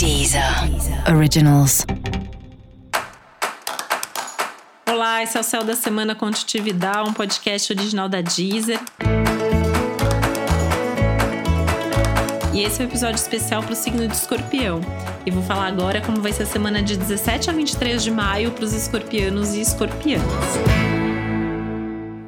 [0.00, 0.42] Deezer
[1.14, 1.84] Originals.
[4.88, 8.80] Olá, esse é o Céu da Semana Contitividade, um podcast original da Deezer.
[12.54, 14.80] E esse é um episódio especial para o signo de escorpião.
[15.26, 18.52] E vou falar agora como vai ser a semana de 17 a 23 de maio
[18.52, 20.24] para os escorpianos e escorpianas.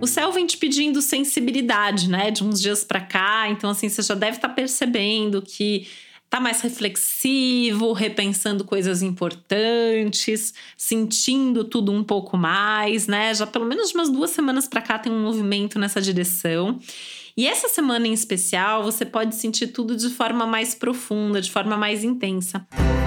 [0.00, 2.30] O céu vem te pedindo sensibilidade, né?
[2.30, 3.46] De uns dias para cá.
[3.50, 5.86] Então, assim, você já deve estar tá percebendo que
[6.30, 13.34] tá mais reflexivo, repensando coisas importantes, sentindo tudo um pouco mais, né?
[13.34, 16.78] Já pelo menos umas duas semanas para cá tem um movimento nessa direção.
[17.36, 21.76] E essa semana em especial, você pode sentir tudo de forma mais profunda, de forma
[21.76, 22.66] mais intensa.
[22.70, 22.97] né,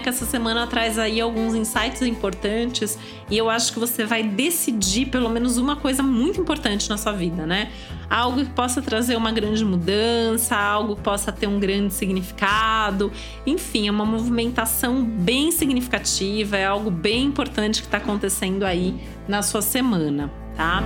[0.00, 2.98] que essa semana traz aí alguns insights importantes
[3.30, 7.12] e eu acho que você vai decidir pelo menos uma coisa muito importante na sua
[7.12, 7.70] vida, né?
[8.08, 13.12] Algo que possa trazer uma grande mudança, algo que possa ter um grande significado.
[13.46, 19.42] Enfim, é uma movimentação bem significativa, é algo bem importante que está acontecendo aí na
[19.42, 20.82] sua semana, tá?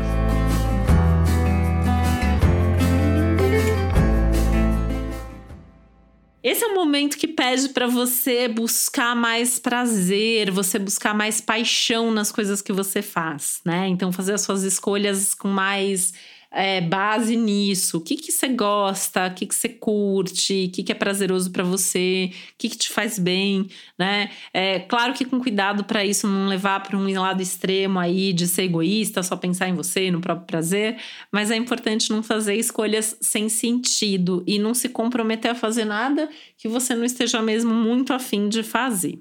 [6.45, 12.11] Esse é um momento que pede para você buscar mais prazer, você buscar mais paixão
[12.11, 13.89] nas coisas que você faz, né?
[13.89, 16.12] Então, fazer as suas escolhas com mais
[16.55, 17.99] é, base nisso.
[17.99, 21.51] O que, que você gosta, o que, que você curte, o que, que é prazeroso
[21.51, 23.67] para você, o que, que te faz bem,
[23.99, 24.31] né?
[24.53, 28.47] É claro que com cuidado para isso não levar para um lado extremo aí de
[28.47, 30.97] ser egoísta, só pensar em você, no próprio prazer,
[31.33, 36.29] mas é importante não fazer escolhas sem sentido e não se comprometer a fazer nada
[36.57, 39.19] que você não esteja mesmo muito afim de fazer.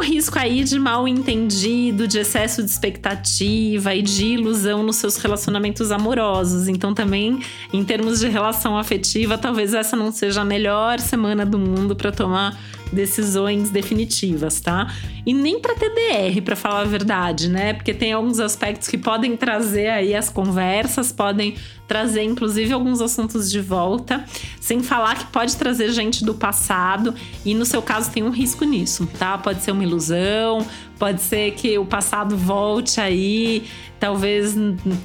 [0.00, 5.90] Risco aí de mal entendido, de excesso de expectativa e de ilusão nos seus relacionamentos
[5.90, 6.68] amorosos.
[6.68, 7.40] Então, também,
[7.72, 12.12] em termos de relação afetiva, talvez essa não seja a melhor semana do mundo para
[12.12, 12.58] tomar
[12.94, 14.92] decisões definitivas, tá?
[15.26, 17.72] E nem para TDR, para falar a verdade, né?
[17.72, 21.56] Porque tem alguns aspectos que podem trazer aí as conversas, podem
[21.86, 24.24] trazer inclusive alguns assuntos de volta,
[24.60, 28.64] sem falar que pode trazer gente do passado e no seu caso tem um risco
[28.64, 29.36] nisso, tá?
[29.36, 30.66] Pode ser uma ilusão,
[30.98, 33.64] pode ser que o passado volte aí,
[34.00, 34.54] talvez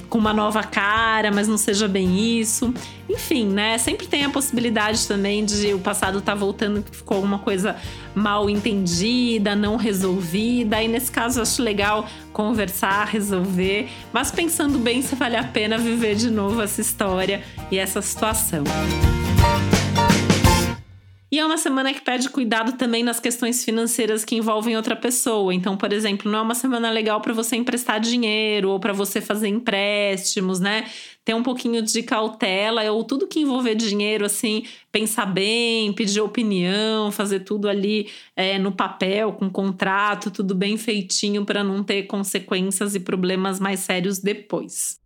[0.08, 2.72] com uma nova cara, mas não seja bem isso.
[3.08, 3.76] Enfim, né?
[3.78, 7.76] Sempre tem a possibilidade também de o passado estar tá voltando que ficou alguma coisa
[8.14, 10.82] mal entendida, não resolvida.
[10.82, 16.14] E nesse caso, acho legal conversar, resolver, mas pensando bem se vale a pena viver
[16.14, 18.64] de novo essa história e essa situação.
[21.32, 25.54] E é uma semana que pede cuidado também nas questões financeiras que envolvem outra pessoa.
[25.54, 29.20] Então, por exemplo, não é uma semana legal para você emprestar dinheiro ou para você
[29.20, 30.86] fazer empréstimos, né?
[31.30, 37.12] Ter um pouquinho de cautela ou tudo que envolver dinheiro, assim, pensar bem, pedir opinião,
[37.12, 42.96] fazer tudo ali é, no papel, com contrato, tudo bem feitinho para não ter consequências
[42.96, 44.98] e problemas mais sérios depois.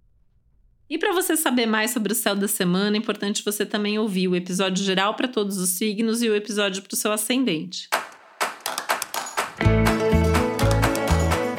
[0.88, 4.26] E para você saber mais sobre o céu da semana, é importante você também ouvir
[4.26, 7.86] o episódio geral para todos os signos e o episódio para o seu ascendente.